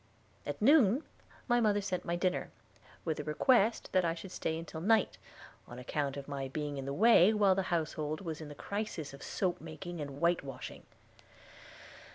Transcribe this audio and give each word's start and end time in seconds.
At 0.47 0.59
noon 0.59 1.03
mother 1.47 1.79
sent 1.79 2.05
my 2.05 2.15
dinner, 2.15 2.49
with 3.05 3.17
the 3.17 3.23
request 3.23 3.89
that 3.91 4.03
I 4.03 4.15
should 4.15 4.31
stay 4.31 4.63
till 4.63 4.81
night, 4.81 5.19
on 5.67 5.77
account 5.77 6.17
of 6.17 6.27
my 6.27 6.47
being 6.47 6.77
in 6.79 6.85
the 6.85 6.91
way 6.91 7.35
while 7.35 7.53
the 7.53 7.61
household 7.69 8.19
was 8.21 8.41
in 8.41 8.47
the 8.47 8.55
crisis 8.55 9.13
of 9.13 9.21
soap 9.21 9.61
making 9.61 10.01
and 10.01 10.17
whitewashing. 10.19 10.81